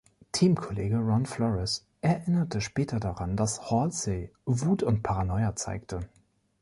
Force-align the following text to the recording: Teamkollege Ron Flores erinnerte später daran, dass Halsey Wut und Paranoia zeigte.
Teamkollege 0.31 0.97
Ron 0.97 1.27
Flores 1.27 1.85
erinnerte 2.01 2.59
später 2.59 2.99
daran, 2.99 3.37
dass 3.37 3.69
Halsey 3.69 4.31
Wut 4.47 4.81
und 4.81 5.03
Paranoia 5.03 5.55
zeigte. 5.55 6.09